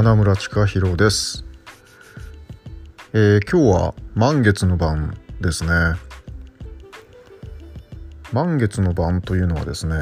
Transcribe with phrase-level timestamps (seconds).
[0.00, 1.44] 花村千佳弘です、
[3.12, 5.70] えー、今日は満月の晩ですね。
[8.32, 9.96] 満月の晩というのはですね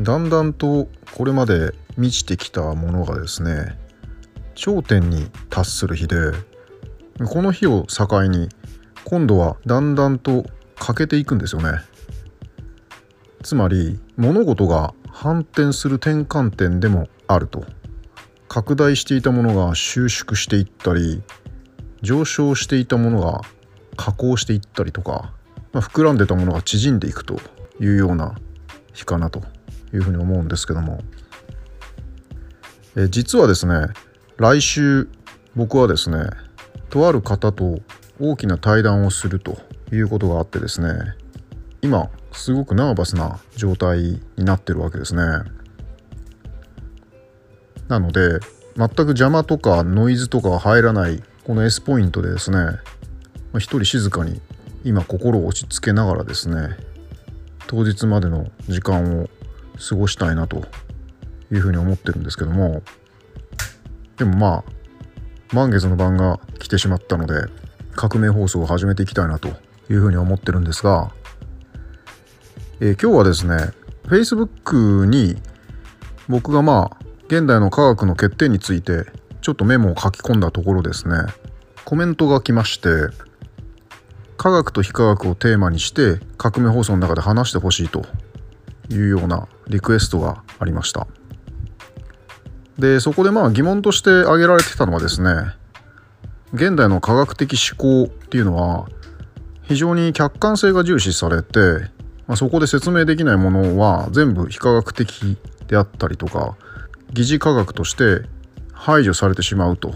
[0.00, 3.78] だんだんとこれまで満ちてきたものがですね
[4.54, 6.16] 頂点に達する日で
[7.28, 8.48] この日を境に
[9.04, 10.46] 今度はだんだんと
[10.76, 11.72] 欠けていくんですよね。
[13.42, 17.66] つまり物事が反転する転換点でもあると。
[18.48, 21.22] 拡大していたものが収縮していったり
[22.02, 23.42] 上昇していたものが
[23.96, 25.32] 下降していったりとか、
[25.72, 27.38] まあ、膨らんでたものが縮んでいくと
[27.80, 28.36] いうような
[28.94, 29.42] 日かなと
[29.92, 31.00] いうふうに思うんですけども。
[32.96, 33.88] え実はですね
[34.38, 35.08] 来週
[35.54, 36.30] 僕はですね
[36.90, 37.80] とある方と
[38.20, 39.58] 大きな対談をすると
[39.92, 41.14] いうことがあってですね
[41.82, 45.22] 今すごくナーバスな状態になってるわけですね。
[47.88, 48.40] なので
[48.76, 52.58] 全く邪魔とかノイズとかが入らないこの S ポイントでですね
[53.54, 54.40] 一人静かに
[54.84, 56.76] 今心を落ち着けながらですね
[57.66, 59.28] 当日までの時間を
[59.88, 60.64] 過ごしたいなと
[61.50, 62.82] いうふうに思ってるんですけども
[64.16, 64.64] でもまあ
[65.52, 67.46] 満月の晩が来てしまったので
[67.92, 71.10] 革命放送を始めていきたいなというふうに思ってるんですが、
[72.80, 73.72] えー、今日はですね
[74.04, 75.36] Facebook に
[76.28, 79.04] 僕がまあ現代の科学の欠点について
[79.42, 81.16] ちょっとメモを書き込んだところですね。
[81.84, 82.88] コメントが来まして
[84.38, 88.06] 科学と非科学をテーマにして革命放送の中で話してほしいと
[88.88, 91.06] いうようなリクエストがありました。
[92.78, 95.34] でそこでまあ疑問として挙げられてたのはですね
[96.54, 98.88] 現代の科学的思考っていうのは
[99.64, 101.58] 非常に客観性が重視されて、
[102.26, 106.56] まあ、そこで説明できないものは全部非科学的であったりとか
[107.12, 108.22] 疑似科学として
[108.72, 109.94] 排除されてしまうと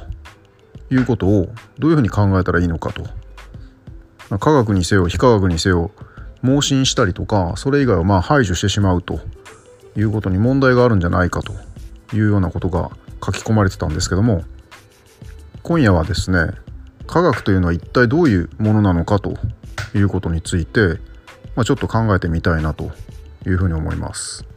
[0.91, 3.05] いうことをどういうふうに考えたらいいのかと、
[4.39, 5.91] 科学にせよ非科学にせよ
[6.43, 9.21] 盲信したりとかそれ以外はまあ排除してしまうと
[9.97, 11.53] いうことに問題があるんじゃないかと
[12.15, 12.91] いうようなことが
[13.25, 14.43] 書き込まれてたんですけども
[15.63, 16.53] 今夜はですね
[17.07, 19.35] 科学というのは一体どういうものなのかと
[19.95, 20.99] いうことについて、
[21.55, 22.91] まあ、ちょっと考えてみたいなと
[23.47, 24.52] いうふうに思います。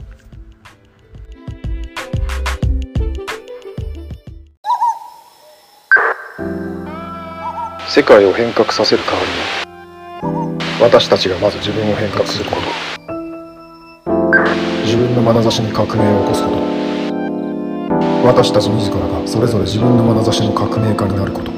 [7.95, 12.61] 世界を変革させる代わりに私たちがまず自分を変革すること。
[14.83, 16.57] 自分の眼差しに革命を起こすこと。
[18.27, 21.53] 私たち自らがそれぞれ自分の眼差しの革命家になること。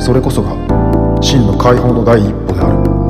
[0.00, 0.56] それこそが
[1.22, 3.05] 真の解放の第一歩である。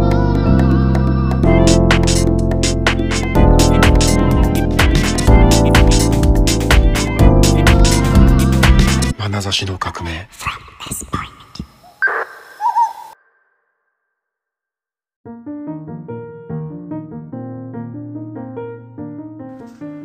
[9.46, 10.28] 眼差しの革命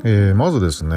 [0.03, 0.95] えー、まずですね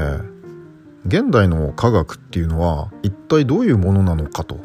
[1.07, 4.59] 現代の科学っていうのは一体どういうものなのかと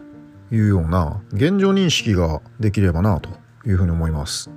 [0.51, 3.29] いうような現状認識ができればなと
[3.65, 4.49] いうふうに思います。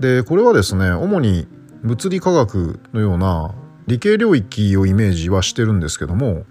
[0.00, 1.48] でこれはですね主に
[1.82, 3.54] 物理科学のような
[3.86, 6.44] 理系領域をイメージはしてるんですけども、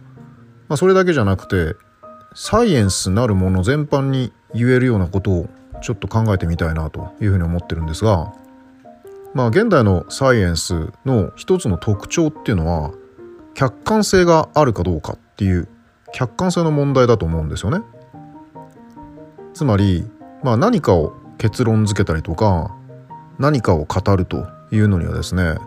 [0.67, 1.75] まあ、それだけじゃなくて
[2.35, 5.49] サイエンスなるもの全般に言えるようなことを
[5.81, 8.33] ちょっと考えてみたいなというふうに思ってるんですが
[9.33, 12.91] まあ現代のサイエンスの一つの特徴っていうのは
[13.55, 15.67] 客観性があるかどうかっていう
[16.11, 17.83] 客観性の問題だと思うんですよね。
[19.53, 20.09] つまり、
[20.43, 22.75] まあ、何かを結論付けたりとか
[23.39, 25.57] 何かを語るというのにはですね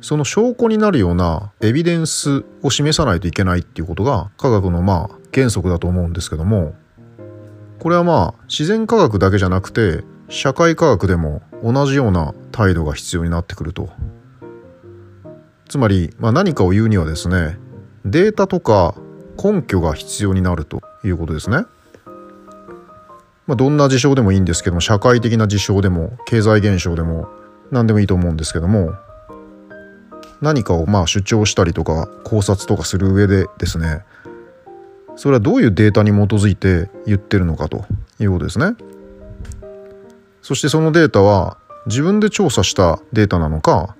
[0.00, 6.74] その証拠になるようなエビデンスを示さないといけないっていうことが科学のまあ原則だと思うんですけども
[7.80, 13.88] これはまあ自然科学だけじゃなくて社会科学でも同じような態度が必要になってくると
[15.68, 17.58] つまり、まあ、何かを言うにはですね
[18.04, 18.94] データとか
[19.42, 21.64] 根拠が必要になるということですね。
[23.46, 27.28] まあ、どんな事象でもいいんですけども社会的な事象でも経済現象でも
[27.70, 28.92] 何でもいいと思うんですけども
[30.40, 34.04] 何かをまあ主張したりとか考察とかする上でですね
[35.16, 37.84] それはどういうデータに基づいて言ってるのかと
[38.20, 38.76] いうことですね。
[40.42, 43.96] そしてそのデータは自分で調査したデータなのか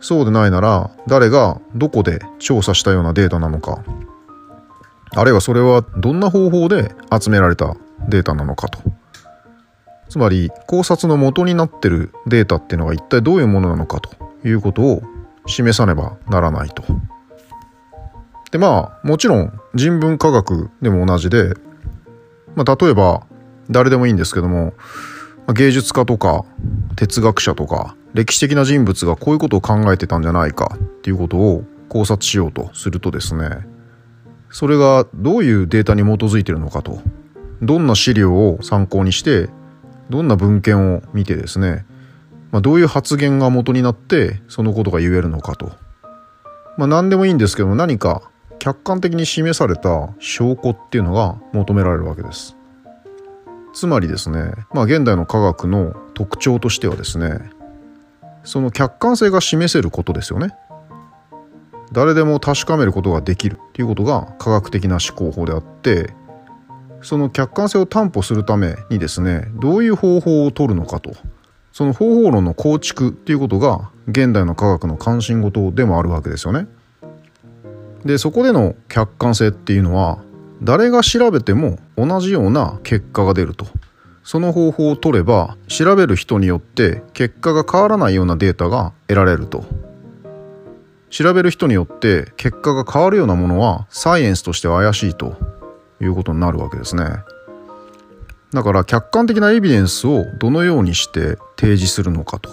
[0.00, 3.82] そうでないなら誰がどこで調査したようなデータなのか
[5.14, 7.76] あるいはそれはどんな方法で集められた
[8.08, 8.78] データなのかと
[10.10, 14.10] つまり考察の元になってるデータっていうのが一体どういうものなのかと
[14.46, 15.02] いうことを
[15.46, 16.84] 示さねばならないと。
[18.50, 21.54] でまあもちろん人文科学でも同じで、
[22.54, 23.26] まあ、例えば
[23.68, 24.74] 誰でもいいんですけども
[25.52, 26.44] 芸術家とか
[26.96, 33.66] 哲学者とか歴史的な人物がこういうことを考えてたんじゃないかっていうことを考察しようとするとですね
[34.50, 37.00] それがどういうデータに基づいてるのかと
[37.60, 39.48] どんな資料を参考にして
[40.10, 41.86] どんな文献を見てですね、
[42.54, 45.72] まあ、どういう発言が元になってそのことが言えるのかと。
[46.78, 48.30] まあ何でもいいんですけども何か
[48.60, 52.56] 客観的に示された証拠っていうのが求められるわけです。
[53.72, 57.40] つまりですねまあ現代の科学の特徴としてはですね
[58.44, 60.54] その客観性が示せることですよね。
[61.90, 66.14] 誰でも確かめることができるっていうことが科学的な思考法であって
[67.02, 71.16] その客観性を担保するためにですねどういう方法を取るのかと。
[71.74, 76.68] その方法論の構築っていうことが現代の科学の関心事でもあるわけですよね。
[78.04, 80.18] でそこでの客観性っていうのは
[80.62, 83.66] 誰が調べても同じような結果が出ると。
[84.22, 89.64] その方法を取れば調べる人によって結果が変わらないようなデータが得られると。
[91.10, 95.36] 調べる人によって結果が変わるようなものはサイエンスとしては怪しいと
[96.00, 97.04] いうことになるわけですね。
[98.54, 102.50] だから客観的なエビデンスをどのようにして提示するのかと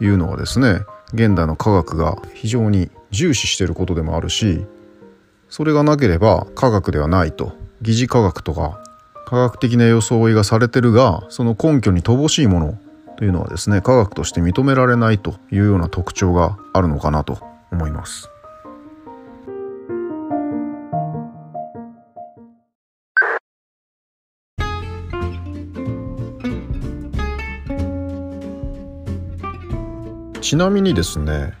[0.00, 0.80] いうのはですね
[1.14, 4.66] 現代の科学が非常に重視していることでもあるし
[5.48, 7.52] それがなければ科学ではないと
[7.82, 8.82] 疑似科学とか
[9.26, 12.78] 科学的な装いがされてるがその根拠に乏しいもの
[13.16, 17.38] というのはですね科学として認められないというような特徴があるのかなと
[17.70, 18.33] 思います。
[30.44, 31.54] ちなみにですね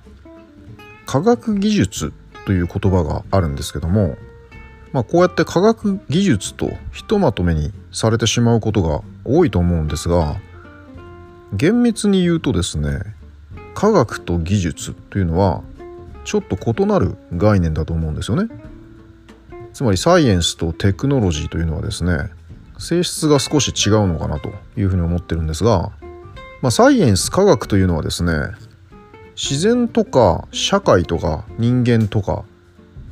[1.06, 2.12] 科学技術
[2.44, 4.18] という言葉があるんですけども、
[4.92, 10.36] まあ、こうやって科学技術とひとまとめにされてしまうことが多いと思うんですが
[11.54, 13.00] 厳密に言うとですね
[13.72, 15.62] 科学と技術というのは
[16.26, 18.54] ちょっと異なる概念だと思うんですよね。
[19.72, 22.28] つまりサイエンスとテクノロジーというのはですね
[22.78, 25.90] 性質が少し違うのかなというふうに思ってるんですが、
[26.60, 28.32] まあ、サイエンス科学というのはですね
[29.36, 32.44] 自然とか社会とか人間とか、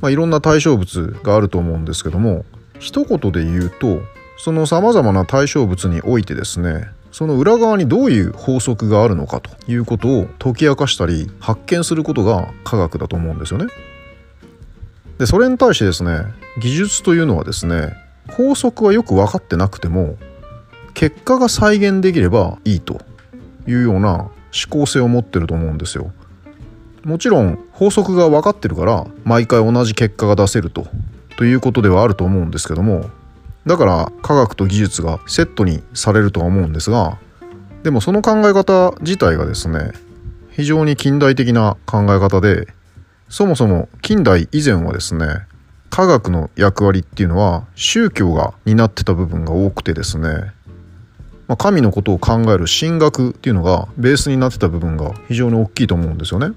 [0.01, 2.45] まあ、いろんな対象物があると思うんですけども
[2.79, 4.01] 一言で言うと
[4.37, 13.67] そのさまざまな対象物においてですねその裏側にどういう法則があるのかということを解き明かしたり発見することが科学だと思うんですよね。
[15.19, 16.25] でそれに対してですね
[16.59, 17.95] 技術というのはですね
[18.31, 20.17] 法則はよく分かってなくても
[20.95, 22.99] 結果が再現できればいいと
[23.67, 26.11] いうような思考性を持ってると思うんですよ。
[27.03, 30.87] もちろん法則が分かってるから毎回同じ結果が出せると
[31.35, 33.09] ということではあると思うんですけども
[33.65, 37.17] だから科学と技術がセットにされるとは思うんですが
[37.83, 39.91] でもその考え方自体がですね
[40.51, 42.67] 非常に近代的な考え方で
[43.27, 45.25] そもそも近代以前はですね
[45.89, 50.53] 科学の役割っていうのは宗教が担ってた部分が多くてですね
[51.47, 56.55] まあ、神のことを考える神学っていうのがベースになってた部分が非常に大きいと思うんですよね。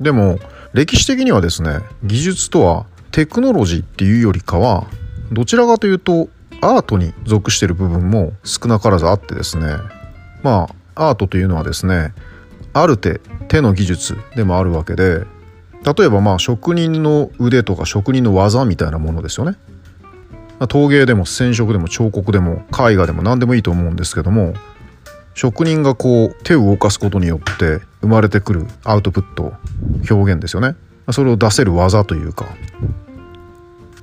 [0.00, 0.38] でも
[0.72, 4.86] 歴史的にはですね技術とはテクノロジーっていうよりかは
[5.32, 6.28] どちらかというと
[6.60, 9.76] アートに属してる部分も少なからずあってですね
[10.42, 12.12] まあアートというのはですね
[12.72, 15.24] ある手手の技術でもあるわけで
[15.84, 19.56] 例えばまあ職人の腕とか職人の技みたいなものですよね。
[20.68, 24.54] 陶芸でも染色でも彫刻でも絵画でも何でもいいと思うんですけども
[25.34, 29.54] 職人がこう手を動かすことによって生まれてくるアウトプット
[30.10, 30.76] 表現ですよね。
[31.12, 32.46] それを出せる技というか。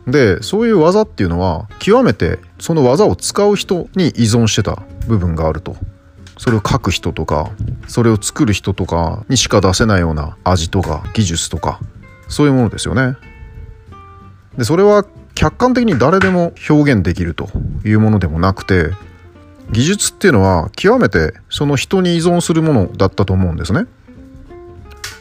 [0.07, 5.75] でそういう技っていうのは極めてその技を使う人に依存してた部分があると。
[6.39, 7.49] それを書く人とか
[7.87, 11.79] それを作る人とかにしか出せないような味とか技術とか
[12.27, 13.15] そういうものですよね。
[14.55, 15.05] でそれは
[15.37, 17.47] 客観的に誰でも表現できると
[17.85, 18.89] いうものでもなくて
[19.69, 23.85] 技術っていうのは極めてその人に依存するものだったと思うんですね。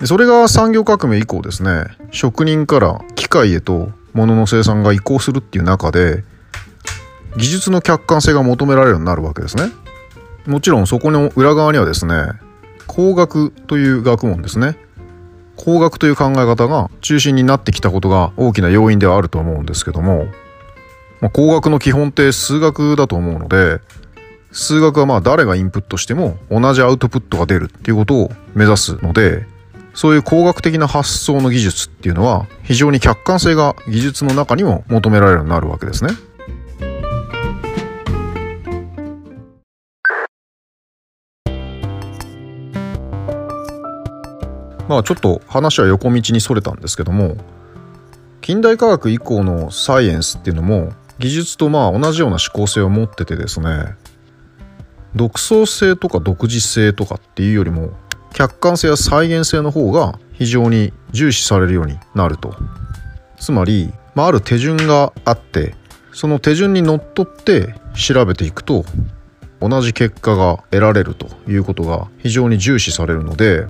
[0.06, 6.24] それが産業革命以降ですね職人から機械へと物の生産が移行するっていう中で
[7.36, 9.64] 技術の客観性が求められるようになるわけですね。
[10.46, 12.14] もちろんそこの裏側にはですね
[12.86, 14.78] 工学という学問ですね
[15.56, 20.26] 工学という考え方が中心になってきたことが大きな要因ではあると思うんですけども、
[21.20, 23.80] まあ、工学の基本って数学だと思うので
[24.52, 29.46] 数学はまあ誰がインプットしても同じアウトプットが出るっていうことを目指すので
[29.94, 36.10] そういう工学的な発想の技術っていうのは非常に客観性が技術の中にも求められるようになるわけですね。
[44.88, 47.36] まあちょっと話は横道にそれたんですけども
[48.40, 53.94] 近代科学以降のサイエンスっていうのも技術とまあ同じような思考性を持っててですね
[55.14, 57.90] 独創性とか独自性とかっていうよりも
[58.32, 62.54] 客観性や再現性の方が非常に重視されるようになると。
[63.38, 65.74] つまり、まあ、ある手順があって
[66.12, 68.84] その手順にのっとって調べていくと
[69.60, 73.66] 同じ結果が得られるということが非常に重視されるので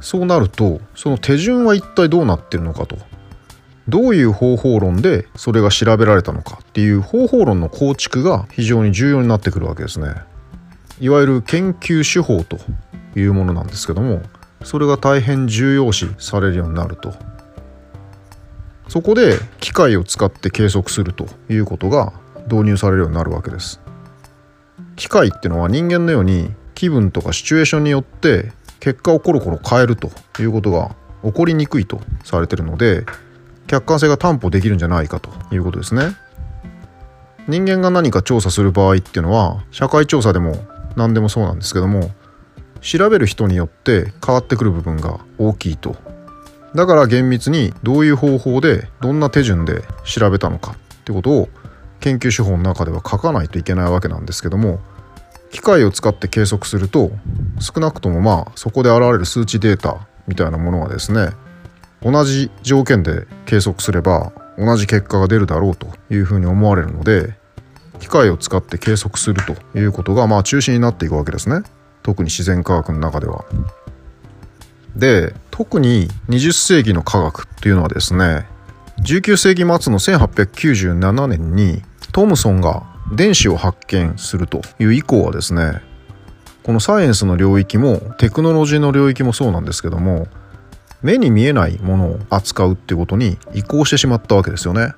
[0.00, 2.96] そうなるとその手順は一体どうなってるのかと。
[3.88, 10.14] どういう方法論でそれが調べられたのかっていう方法論の構築が非常に重要になってくるわけですね。
[11.00, 12.58] いわゆる研究手法と
[13.16, 14.22] いうものなんですけども
[14.62, 17.14] それが大変重要視されるようになると。
[18.88, 22.12] そこで機械を使って計測するということが
[22.50, 23.80] 導入されるようになるわけです。
[24.96, 30.10] 機械っていうのは人間のように気分とかシチュエーションによって結果をコロコロ変えると
[30.40, 33.04] いうことが起こりにくいとされてるので
[33.66, 36.16] 客観性が担保できるんじゃないかということですね。
[37.46, 40.56] 人間が何か調査する場合っていうのは社会調査でも
[40.96, 42.10] 何でもそうなんですけども
[42.80, 45.96] 調べる人によって変わってくる部分が大きいと。
[46.74, 51.48] だから厳密にどういう方法でどんな手順で調べたのかってことを
[51.98, 54.80] 研究手法の中では書かないといけないわけなんですけども
[55.50, 57.10] 機械を使って計測すると
[57.60, 61.30] 少なくともまあそこで現れる数値データみたいなものはですね
[62.02, 67.34] 同じ条件で計測すれば同じ結果が出るだろうというふうに思われるので
[67.98, 71.62] 機械を使って計測するということがまあ中心になっていくわけですね
[72.02, 73.44] 特に自然科学の中では。
[74.96, 78.46] で特に20世紀の科学っていうのはですね
[79.02, 85.82] 19世紀末の1897年にトムソンが電子を発見するという以降はですね
[86.62, 90.28] このサイエンスの領域もテクノロジーの領域もそうなんですけども
[91.02, 94.92] 目に見えないものを扱うってことに移行してしまったわけですよね。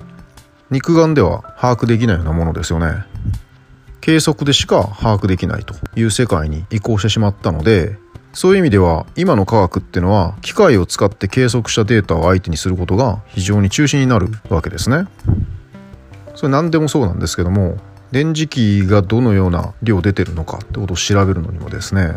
[0.70, 3.04] 肉眼では把握できないようなものですよね。
[4.00, 7.98] 計測でしか把握できないという世界に移行してしまったので
[8.32, 15.06] そういう意味では今の科学っていうのは機械を使って計測したデータを相手にすることが非常に中心になるわけですね。
[16.34, 17.76] それ何でもそうなんですけども
[18.12, 22.12] 電磁気がどのような量出てるのかってことを調べるのにもですね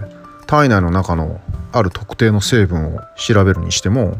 [0.45, 1.39] 体内の中の
[1.71, 4.19] ある特定の成分を調べるにしても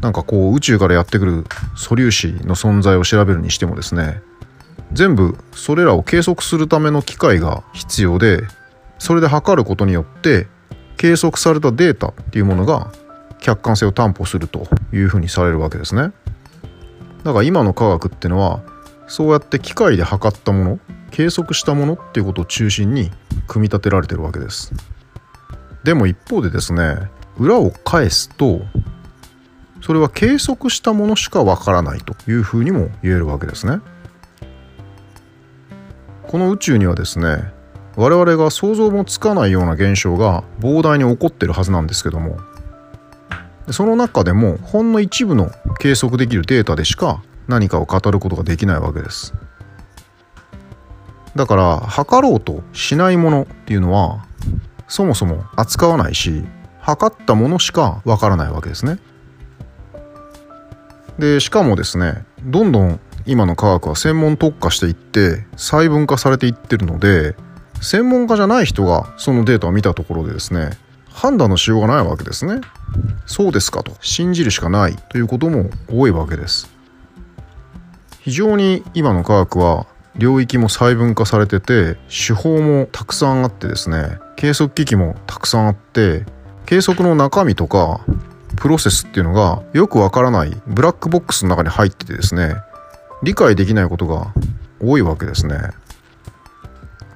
[0.00, 1.44] なんかこう宇宙からやってくる
[1.74, 4.20] 素粒子の存在を調べるにしてもですね
[4.92, 8.42] 全部それらを計測するための機械が必要で
[8.98, 10.46] それで測ることによって
[10.96, 12.92] 計測されたデータっていうものが
[13.40, 16.12] 客観性を担保するというふうにされるわけですね。
[17.22, 18.60] だから今の科学ってのは
[19.08, 20.78] そうやって機械で測ったもの
[21.10, 23.10] 計測したものっていうことを中心に
[23.46, 24.72] 組み立てられてるわけです。
[25.82, 28.60] でも一方でですね裏を返すと
[29.80, 33.80] それは計測したものしかわからないというふうにも言えるわけですね。
[36.26, 37.52] この宇宙にはですね
[37.96, 42.38] 我々が想像もつかないような現象が膨大に起こってるはずなんですけども
[43.70, 45.50] その中でもほんの一部の
[45.80, 49.34] 計測できるデータでしか何かを語ることができないわけです。
[51.34, 54.26] だから測ろうとしないものっていうのは
[54.88, 56.44] そもそも扱わないし
[56.80, 58.98] 測ったものしかわからないわけですね。
[61.18, 67.36] でしかもですねどんどん今の科学は専門特化していって細分化されていってるので
[67.80, 70.70] 専門家じゃない人がそのデータを見たところでですね
[71.08, 72.60] 判断のしようがないわけですね。
[73.26, 73.92] そうですかと。
[74.00, 76.77] 信じるしかないということも多いわけです。
[78.28, 86.26] 非常に今の科学は領域も細分化されてて手法もたくさんあってですね計測機器もたくさんあって
[86.66, 88.04] 計測の中身とか
[88.56, 92.56] プロセスっていうのがよくわからないブラックボックスの中に入っててですね
[93.22, 94.34] 理解できないことが
[94.78, 95.56] 多いわけですね。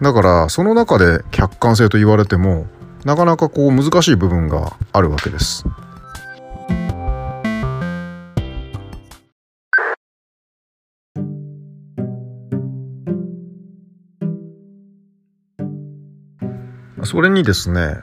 [0.01, 2.67] だからその中で客観性と言われても
[3.05, 5.67] なかなかこう難しい部分があるわけです。
[17.05, 17.97] それにですね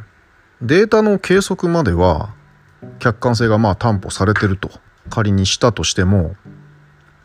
[0.62, 2.34] データの計測までは
[3.00, 4.70] 客観性がまあ担保されてると
[5.10, 6.36] 仮にしたとしても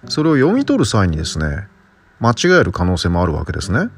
[0.06, 1.66] それを読み取る際にですね
[2.20, 3.90] 間違える可能性もあるわけですね。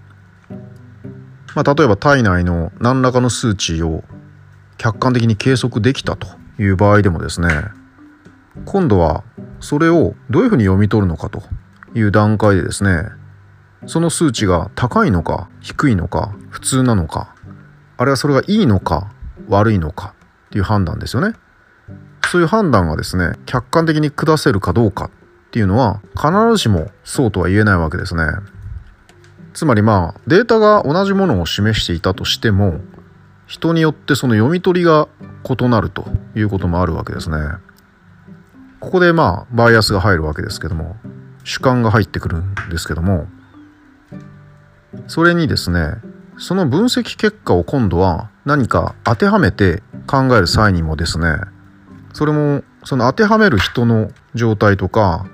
[1.54, 4.04] まあ、例えば体内の何らかの数値を
[4.76, 6.28] 客観的に計測できたと
[6.58, 7.48] いう場合でもですね
[8.66, 9.24] 今度は
[9.60, 11.42] それをどういうふうに読み取るのかと
[11.94, 13.08] いう段階でですね
[13.86, 17.35] その数値が高いのか低いのか普通なのか
[17.96, 19.10] あるいはそれがいいのか
[19.48, 20.14] 悪いのか
[20.46, 21.36] っていう判断ですよね。
[22.28, 25.10] そういう判断がですね客観的に下せるかどうかっ
[25.52, 28.24] ていうのは必ずしもそうとは言えないわけですね。
[29.54, 32.80] つまりまあデータが同じものを示していたとしても
[33.46, 35.08] 人によってその読み取りが
[35.48, 37.36] 異なるということもあるわけですね。
[38.80, 40.96] ここでまあバイアスが入るわけですけども
[41.44, 43.26] 主観が入ってくるんですけども
[45.06, 45.94] それにですね
[46.38, 51.36] その分析結果を今度は何か当てはめて考える際にもですね
[52.12, 55.26] それもその当てはめる人の状態とか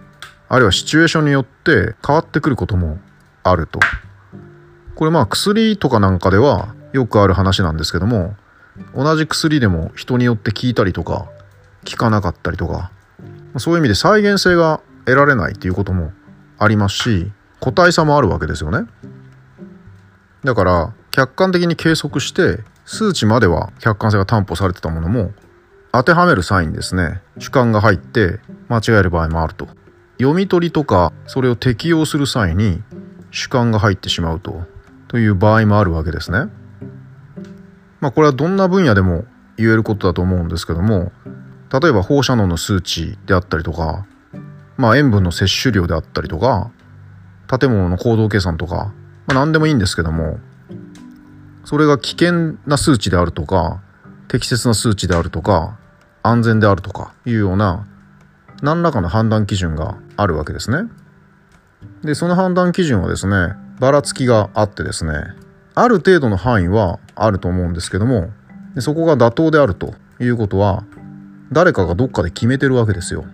[0.48, 2.98] あるいはシチュエーションによって変わってくることも
[3.42, 3.80] あると。
[4.94, 8.36] これまあ薬とかなんかではよくある話なんですけども
[8.94, 11.28] 同じ薬でも人によって効いたりとか
[11.88, 12.90] 効かなかったりとか
[13.58, 16.12] そういう意味で再現性が得られないっていうことも
[16.58, 18.88] ありますし個体差もあるわけですよね。
[20.44, 25.32] だから客観的に計測して数値までは客観性が担保されてたものも
[25.92, 27.20] 当てはめる際にですね。
[27.38, 29.68] 主観が入って間違える場合もあると。
[30.18, 32.82] 読み取りとかそれを適用する際に
[33.30, 34.62] 主観が入ってしまうと。
[35.08, 36.46] という場合もあるわけですね。
[38.00, 39.26] まあこれはどんな分野でも
[39.58, 41.12] 言えることだと思うんですけども
[41.70, 44.06] 例えば放射能の数値であったりとか、
[44.76, 46.70] まあ、塩分の摂取量であったりとか
[47.46, 48.94] 建物の行動計算とか、
[49.26, 50.38] まあ、何でもいいんですけども
[51.64, 53.80] それが危険な数値であるとか
[54.28, 55.78] 適切な数値であるとか
[56.22, 57.86] 安全であるとかいうような
[58.62, 60.88] 何らかの判断基準があるわけですね。
[62.02, 65.12] でその判断基準はですねばらつきがあってですね
[65.74, 68.30] ある程度の範囲はあると思うんですけども
[68.74, 70.84] でそこが妥当であるということは
[71.50, 73.24] 誰かがどっかで決めてるわけですよ。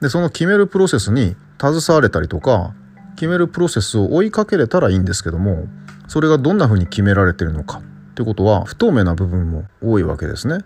[0.00, 2.74] でその決めるプロセスに携われたりとか
[3.14, 5.66] 決めるプロセスを追いかけれたらいいんですけども
[6.08, 10.58] それがどんな風に決められてるのかってことは不透明な部分も多いわけですね。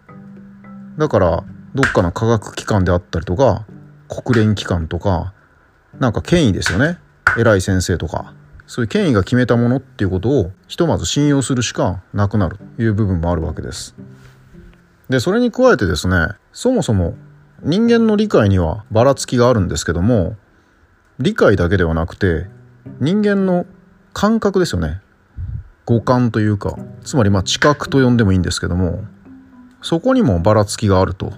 [0.99, 3.67] だからどっかの科学機関であったりとか
[4.09, 5.35] 国連機関とか
[5.99, 6.99] なんか権威ですよね
[7.39, 8.33] 偉い先生とか
[8.67, 13.95] そういう権威が決めたものっていうことをひとまず信用するしかなくなるという部分もあるわけです。
[15.09, 17.15] でそれに加えてですねそもそも
[17.63, 20.37] 人間の理解にはばらつきがあるんですけども
[21.19, 22.47] 理解だけではなくて
[23.01, 23.67] 人間の
[24.13, 25.01] 感覚ですよね。
[25.87, 26.77] 五感というか。
[27.05, 29.05] つまりまあ知覚と呼んでもいいんですけども
[29.81, 31.33] そこにもばらつきがあると。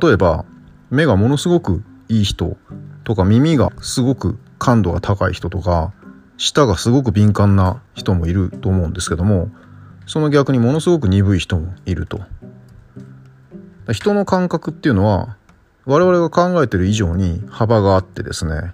[0.00, 0.44] 例えば
[0.90, 2.56] 目がものすごくいい人
[3.04, 5.92] とか耳がすごく感度が高い人とか
[6.36, 9.50] 舌がすごく敏感な人もいると思うんですけども
[10.06, 12.20] その逆にものすごく鈍い人もいると。
[13.92, 15.36] 人の感覚っていうのは
[15.84, 18.72] 我々が考えてる以上に幅があってですね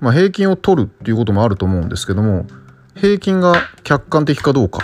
[0.00, 2.46] まあ平均を取るっていうこともあると思うんですけども
[2.94, 4.80] 平均が客観的かどうか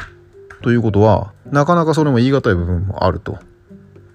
[0.63, 3.39] ということはなかなかそれも言い難い部分もあると。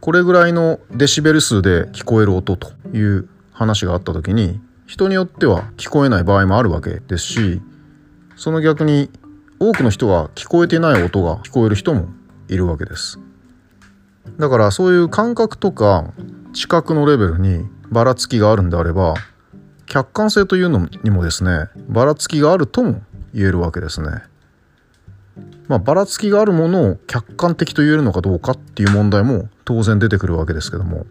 [0.01, 7.61] これぐらいのデシベル数で聞こえる音という話があった時に人によっては聞こえない場合もあるわけですし
[8.37, 9.09] その逆に
[9.59, 12.07] 多くの人が聞こえてない音が聞こえる人も
[12.47, 13.19] いるわけです。
[14.39, 16.13] だからそういう感覚とか
[16.53, 19.15] 知覚のレベルにばらつきがあるんであれば
[19.89, 23.01] 客観性というのにもですねばらつきがあるとも
[23.33, 24.23] 言えるわけですね
[25.67, 31.05] まあばらつきがあるものを客観的と言えるのかどうかっていう問題も当然出てくるわけですけども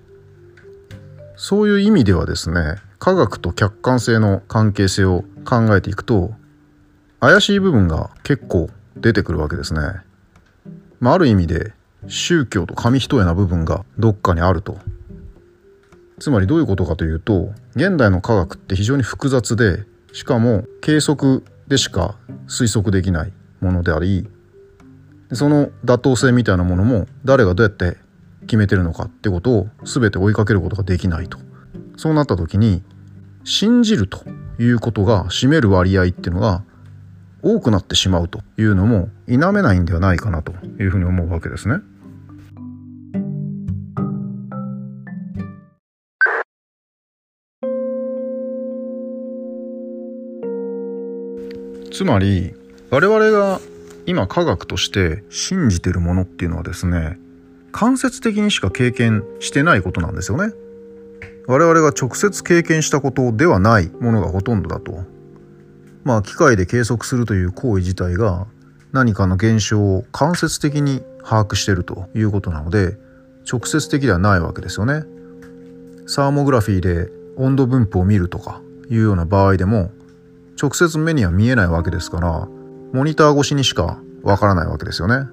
[1.36, 6.32] そういう意味ではですね科学と客観性の関係性を考えていくと
[7.20, 9.80] 怪しい部分が結構出てくるわけですね。
[11.00, 11.72] まあ、ある意味で
[12.06, 14.78] 宗教と紙一重な部分がどっかにあると。
[16.18, 22.16] つまりどういうことかというと現代の科学って非常に複雑でしかも計測でしか
[22.48, 24.28] 推測できないものであり
[25.32, 27.98] その妥当性みたいなものも誰がどうやって
[28.42, 31.38] 決めてるのかってことを全て追いかけることができないと
[31.96, 32.82] そうなった時に
[33.44, 34.24] 信じると
[34.58, 36.62] いうことが占める割合っていうのが
[37.42, 41.76] 多くなってしまうというのも否めないんではないかなというふうに思うわけですね。
[51.98, 52.54] つまり
[52.90, 53.58] 我々が
[54.06, 57.18] 今科学として信じてるものっていうのはですね
[57.72, 60.54] 間接的にしか経験してないことなんですよね。
[61.48, 65.02] 我々が直接経験したことではないものがほとんどだと
[66.04, 68.46] まあ機械で計測するという行為自体が
[68.92, 72.96] 何かの現象を間接的に把握しているということなので
[73.50, 75.02] 直接的ではないわけですよね。
[76.06, 79.90] サーモグラフィーで温度分布を見るとかいうような場合でも
[80.60, 82.48] 直接目には見えないわけですから
[82.92, 85.26] モニター越しにしかわからないわけですよね。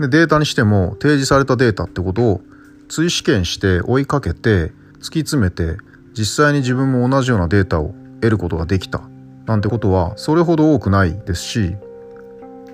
[0.00, 2.40] でデータにしても提示されたデータってことを
[2.88, 5.76] 追試験して追いかけて突き詰めて
[6.18, 9.02] 実際に自分も同じようなデータを得ることができた
[9.46, 11.76] なんてことはそれほど多くないですし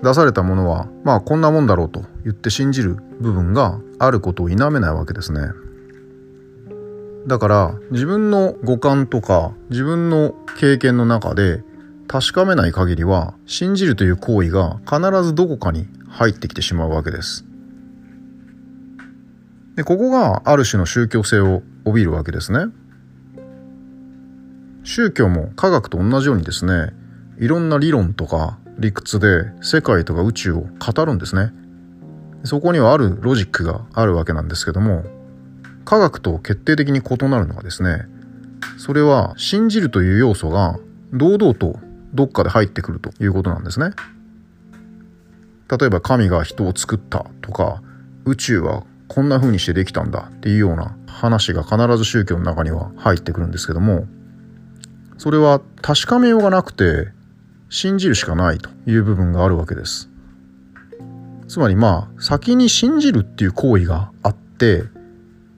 [0.01, 5.41] 出されたものはまあこんなもんだろうと言って信じる部分があることを否めないわけですね。
[7.27, 11.63] だから自分の五感とか自分の経験の中で
[12.07, 17.45] 確かめない限りは信じるという行為が必ずどこかに入ってきてしまうわけです。
[19.75, 22.65] でここがある種の宗教性を帯びるわけですね。
[24.83, 26.91] 宗教も科学と同じようにですね
[27.39, 31.53] いろんな理論とか理屈で世界とか宇宙を語るんですね。
[32.43, 35.03] そこにはあるロジックがあるわけなんですけども
[35.85, 38.05] 科学と決定的に異なるのはですね
[38.77, 40.79] それは信じるという要素が
[41.13, 41.79] 堂々と
[42.13, 43.91] どっかで入ってくるということなんですね。
[45.69, 47.81] 例えば神が人を作ったとか
[48.25, 54.05] 宇宙はこんな風にしてできたんだっていうような話が必ず宗教の中には入ってくるんですけども
[55.17, 57.09] それは確かめようがなくて
[57.69, 60.09] 信じるしかないという部分があるわけです。
[61.47, 64.83] つまりまあ先に信じるっていう行為があって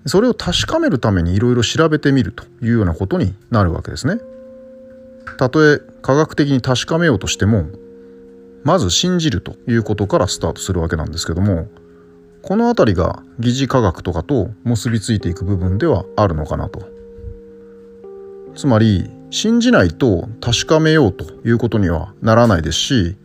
[0.06, 4.20] それを確かめるためにいろいろ調べてみるというようなことになるわけですね。
[5.38, 7.66] たとえ科学的に確かめようとしても
[8.64, 11.68] まず信じるということからスタートするわけなんですけども
[12.42, 16.92] この辺りが疑似科学とかと結びついていく部分ではあるのかなと。
[18.56, 23.18] つまり信じないと確かめようということにはならないですし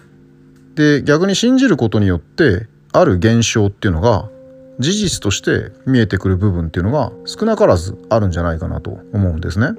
[0.75, 4.31] で逆に信じることによってある現象っていうのが
[4.79, 9.71] 事実として見えてくる部分っていうのが少なからずあるんじゃないかなと思うんですね。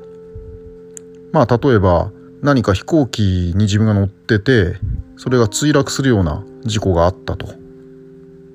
[1.32, 4.78] まあ例えば何か飛行機に自分が乗ってて
[5.18, 7.54] それが墜落するような事故があったと。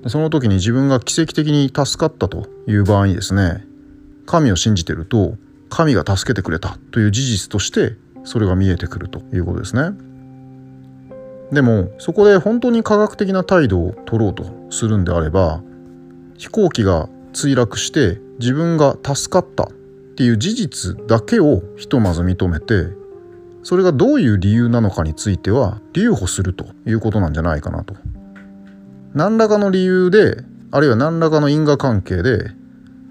[0.07, 3.67] その時に自分が奇跡的に助かったという場合にですね。
[4.27, 5.37] 神を信じてると
[5.69, 9.97] 神が助けてくれたという事実としてそれが見えてくるということですね。
[11.53, 15.63] でもそこで本当に科学的な態度を取ろうとするんであれば
[16.45, 19.69] 飛行機が墜落して自分が助かったっ
[20.15, 22.89] ていう事実だけをひとまず認めて
[23.63, 27.95] それがどういう理由なのかについては留保するということなんじゃないかなと。
[29.15, 32.51] 何らかの理由であるいは何らかの因果関係で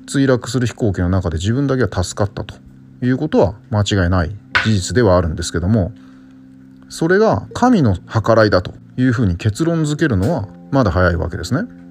[0.06, 2.54] 墜落する飛行機の中で自分だけは助かったと
[3.02, 4.30] いうことは間違いない
[4.63, 5.91] 事実ではあるんですけども
[6.88, 11.83] それが神の計らいだというふうに結論づけるのはまだ早いわけですね。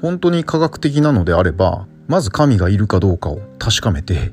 [0.00, 4.32] 本当に科学的なのであればまず神がいるかどうかを確かめて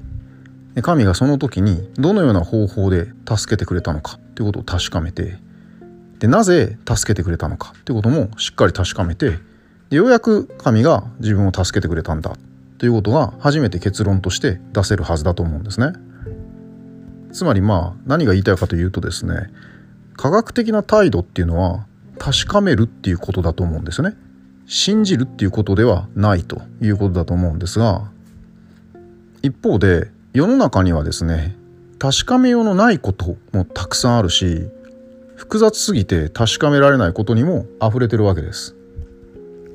[0.81, 5.37] 神がその時にどのような方法で助けてくれたのかということを確かめて
[6.19, 9.39] でなぜ助けてくれたのかということもしっかり確かめて
[9.89, 12.35] でようやく神が自分を助けてくれたんだ
[12.77, 15.93] ということが初めて結論として出せるはずだと思うんですね。
[17.31, 19.49] つまりまあ何が言いたいかというとですね
[20.15, 21.85] 科学的な態度っていうのは
[22.17, 24.15] 確かめるっていうことだと思うんですよね。
[24.67, 28.09] 信じるっていうことではないということだと思うんですが
[29.41, 31.55] 一方で世の中にはですね
[31.99, 34.67] 確かめようのないこともたくさんあるし
[35.35, 38.75] 複雑すぎて確かめられないことにも溢れてるわけです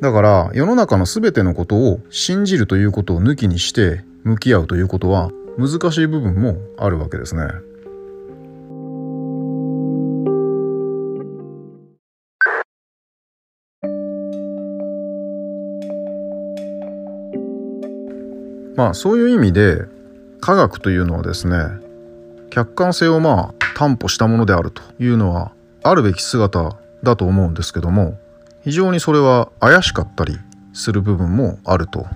[0.00, 7.42] だから世の中の全てのことを信じるということを抜きにして向き合うということは難しい部分もあるわけですね。
[18.81, 19.85] まあそういう意味で
[20.40, 21.59] 科学というのはですね
[22.49, 28.19] 客観性をまあ担保したものであるというのはあるべき姿だと思うんですけども
[28.64, 30.38] 非常にそれは怪しかったり
[30.73, 32.07] する部分もあると。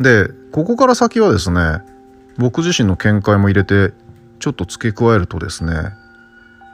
[0.00, 1.82] でここから先はですね
[2.38, 3.92] 僕自身の見解も入れて
[4.38, 5.74] ちょっと付け加えるとですね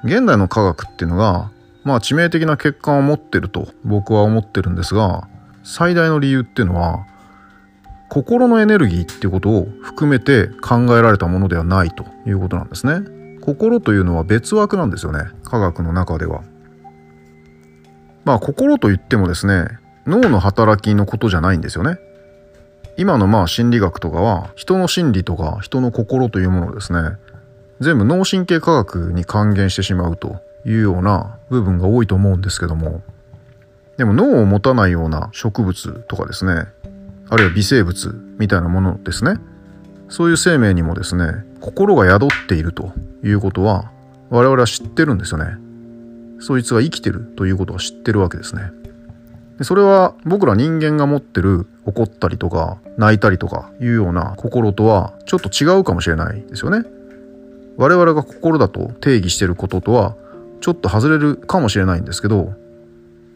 [0.05, 1.51] 現代の科学っていうのが
[1.83, 5.27] まあ致命的な欠陥を持ってると僕は思ってるんですが
[5.65, 7.07] 最大の理由っていうのは
[8.13, 13.39] 心のエネルギーっていうことを含めて考えられたものではないということなんですね。
[13.41, 16.43] 心というのは別枠なんですよね科学の中では。
[18.27, 19.65] まあ心といってもですね
[20.07, 21.97] 脳の働きのことじゃないんですよね。
[22.99, 27.17] 今のまあ心理学とかは人の心理とか人の心というものですね
[27.81, 33.01] 全部脳神経科学に還元してしまうというような部分が多いと思うんですけども
[33.97, 36.67] でも脳を持たないような植物とかですね
[37.33, 39.37] あるいは微生物みたいなものですね。
[40.11, 42.93] そういう生命にもですね心が宿っていると
[43.25, 43.91] いうことは
[44.29, 45.57] 我々は知ってるんですよね。
[46.41, 48.65] そいつが生きてるということは知ってるわけですね。
[49.57, 56.87] でそれは僕ら人間が持ってる怒ったりとか泣いたりとかいうような心とはちょっと違うかもしれないですよね。
[57.79, 60.17] 我々が心だと定義してることとは
[60.61, 62.53] ちょっと外れるかもしれないんですけど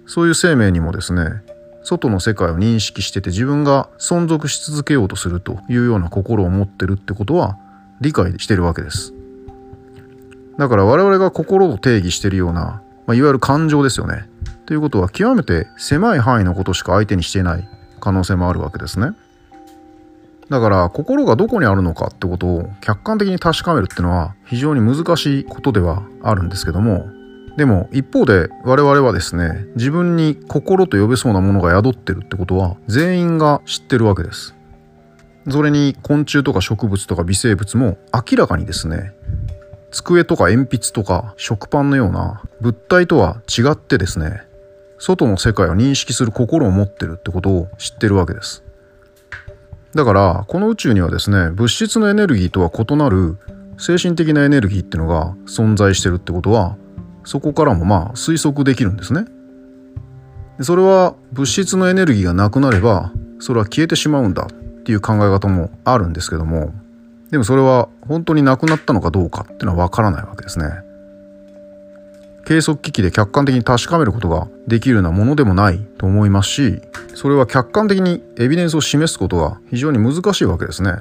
[0.04, 1.42] そういう生命にもですね
[1.86, 7.56] 外の世界を認識してて自分が存続し続けようとするというような心を持ってるってことは
[8.00, 9.14] 理解してるわけです。
[10.58, 14.28] だから我々が心を定義してるような、まあ、いわゆる感情ですよね。
[14.66, 17.68] ということは極めて狭い範囲のことしか相手にしていない
[18.00, 19.12] 可能性もあるわけですね。
[20.48, 27.06] だから心がどこにあるのかってことを客観的に確かめるっていうのは非常に難しいことではあるんですけども
[27.56, 34.54] でも一方で我々はですね自分に心と呼べそうなものが宿ってるってことは全員が知ってるわけです。
[35.48, 39.12] それに昆虫とか植物とか微生物も明らかにですね
[39.92, 44.42] 机とか鉛筆とか食パンのような物体とは違ってですね
[44.98, 48.64] 外の世界を認識する心を持ってるってことを知ってるわけです。
[49.94, 53.38] だからこの宇宙にはですね物質のエネルギーとは異なる
[53.78, 56.76] 精神的なエネルギーっていうのが存在してるってことは
[57.26, 59.26] そこからもまあ推測できるんですね。
[60.62, 64.52] それは物質のエネルギーがなくなればそれは消えてしまうんだっ
[64.84, 66.72] ていう考え方もあるんですけども
[67.30, 70.66] でもそれは本当になくなったのかどうかっていうのはわからないわけですね。
[72.46, 76.80] 計測機器で客観的に確かめることができるようなものでもないと思いますし
[77.12, 80.92] それは客観的にエビデンスを示すことが非常に難しいわけですね。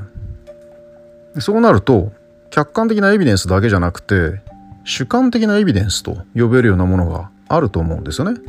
[1.39, 2.11] そうなると
[2.49, 4.41] 客観的なエビデンスだけじゃなくて
[4.85, 8.39] 主観的なエビデンスと呼べるようなものがあると思うんですよね。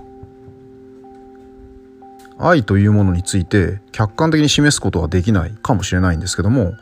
[2.38, 6.74] 愛というものについて客観的に示すことはできないかもしれないんですけども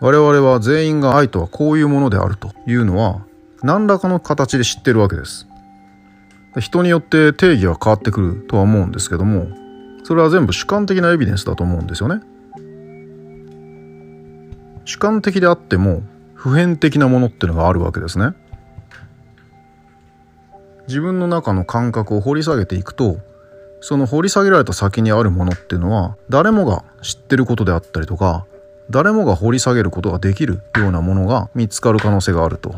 [0.00, 3.24] 我々は全員が愛とはこういうものであるというのは
[3.62, 5.46] 何らかの形で知ってるわけです。
[6.58, 9.46] 人によって定義は変わってくるとは思うんですけども
[10.02, 12.20] それは全部主観的なエビデンスだと思うんですよね。
[14.84, 16.02] 主観的であっても
[16.34, 18.34] 普遍的なものっていうのがあるわけですね。
[20.90, 23.18] 自分の中の感覚を掘り下げていくと
[23.80, 28.44] その掘り下げられた先にあるものっていうのは誰もが知ってることであったりとか
[28.90, 32.74] 誰もが掘り下げることができるようなものが見つかる可能性があると。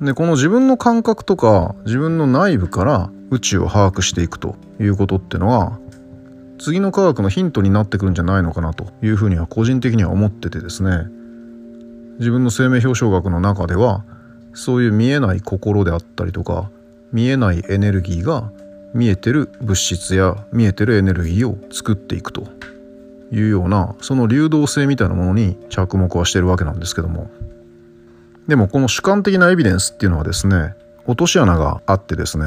[0.00, 5.78] でこの自分の感覚とか自分の内部から宇宙を把握していくということっていうのは
[6.58, 11.04] 次の科学のヒントになってくるんじゃないのかなというふうには個人的には思っててですね
[12.18, 14.06] 自分の生命表彰学の中では
[14.54, 16.70] そういう見えない心であったりとか
[17.12, 18.50] 見えないエネルギーが
[18.94, 22.60] 見えてる物質や見えてるエネルギーを作っていくと。
[23.32, 27.30] いうようなその流動性みたいなものに着目はしてるわけなんですけども。
[28.48, 30.74] でもこの主観的なエビデンスっていうのはですね
[31.06, 32.46] 落とし穴があってですね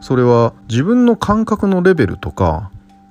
[0.00, 2.70] それは自分の感覚のレベルとか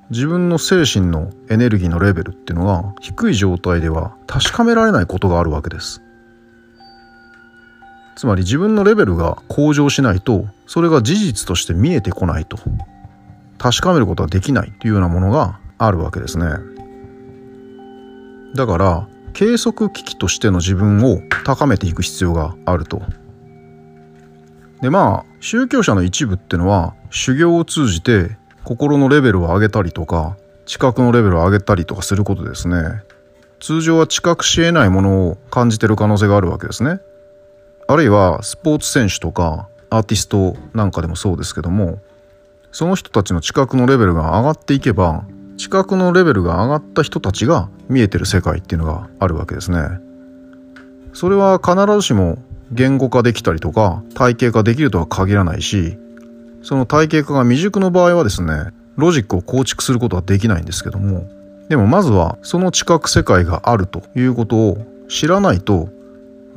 [0.10, 6.02] 自分の精神のエネルギーのレベルっていうのが低い状態では確かめられないことがあるわけです。
[8.18, 12.58] つまり自分のレベルが向上しないとそれが事実として見えてこないと
[13.60, 16.46] 確かめることができないというようなものがあるわけですね。
[18.56, 23.04] だから計測機器としての自分を高めていく必要があると。
[24.82, 33.04] でまあ宗教者の一部ってのは修行を通じて心のレベルを上げたりとか知覚のレベルを上げたりとかすることですね。
[33.60, 37.00] 通常は知覚し得ないものを感じてる可能性があるわけですね。
[37.88, 42.00] あるいはスポーツ選手とかアーティストなんかでもそうですけども
[42.72, 45.26] その人たちの知覚のレベルが上がっていけば
[45.58, 49.80] 知覚のレベルが上がった人たちが見えてる世界っていうのがあるわけですね。
[51.14, 52.38] それは必ずしも
[52.72, 55.98] 言語化できたりとか体系化できるとは限らないし
[56.62, 61.28] その体系化が未熟の場合はですねロジックを構築することはできないんですけども
[61.70, 65.90] でもまずはその知覚世界があるということを知らないと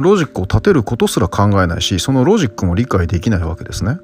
[0.00, 3.98] ロジックを立てることすら考えないしそのロジックも理解できないわけですね。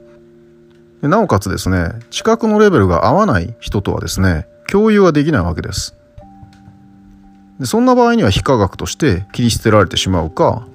[1.00, 5.96] でなおかつですね知覚のレベルが合わない人とはですね共有はできないわけです。
[7.58, 10.66] でそんな場合には非科学として切り捨てられてしまうか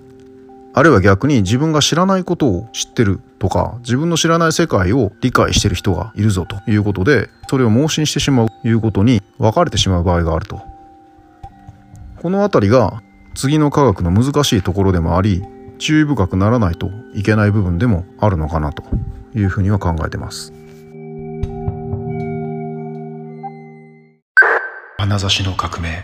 [0.74, 10.62] あるいは逆に自分が知らないことを知ってるとか自分の知らない世界を理解してる人がいるぞということでそれを盲信してしまうということに分かれてしまう場合があると。
[12.22, 13.02] この辺りが
[13.34, 15.44] 次の科学の難しいところでもあり
[15.78, 18.84] 注意深くならないといけない部分でもあるのかなと
[19.34, 20.54] いうふうには考えてます。
[24.98, 26.04] 花差しの革命